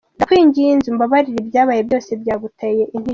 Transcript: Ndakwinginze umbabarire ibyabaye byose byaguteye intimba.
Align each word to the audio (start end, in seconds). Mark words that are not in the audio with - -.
Ndakwinginze 0.17 0.87
umbabarire 0.89 1.39
ibyabaye 1.41 1.81
byose 1.87 2.09
byaguteye 2.21 2.83
intimba. 2.95 3.09